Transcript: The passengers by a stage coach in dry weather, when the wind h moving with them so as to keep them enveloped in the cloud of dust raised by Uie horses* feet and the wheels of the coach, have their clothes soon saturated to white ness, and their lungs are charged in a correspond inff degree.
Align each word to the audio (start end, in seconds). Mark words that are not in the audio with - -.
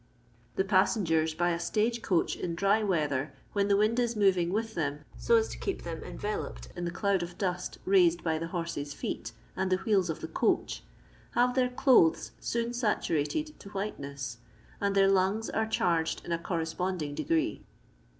The 0.55 0.63
passengers 0.63 1.35
by 1.35 1.51
a 1.51 1.59
stage 1.59 2.01
coach 2.01 2.35
in 2.35 2.55
dry 2.55 2.81
weather, 2.81 3.35
when 3.53 3.67
the 3.67 3.77
wind 3.77 3.99
h 3.99 4.15
moving 4.15 4.51
with 4.51 4.73
them 4.73 5.05
so 5.15 5.35
as 5.35 5.47
to 5.49 5.59
keep 5.59 5.83
them 5.83 6.01
enveloped 6.03 6.69
in 6.75 6.85
the 6.85 6.89
cloud 6.89 7.21
of 7.21 7.37
dust 7.37 7.77
raised 7.85 8.23
by 8.23 8.39
Uie 8.39 8.47
horses* 8.47 8.95
feet 8.95 9.31
and 9.55 9.71
the 9.71 9.75
wheels 9.77 10.09
of 10.09 10.21
the 10.21 10.27
coach, 10.27 10.83
have 11.33 11.53
their 11.53 11.69
clothes 11.69 12.31
soon 12.39 12.73
saturated 12.73 13.59
to 13.59 13.69
white 13.69 13.99
ness, 13.99 14.39
and 14.81 14.95
their 14.95 15.07
lungs 15.07 15.51
are 15.51 15.67
charged 15.67 16.25
in 16.25 16.31
a 16.31 16.39
correspond 16.39 17.01
inff 17.03 17.13
degree. 17.17 17.63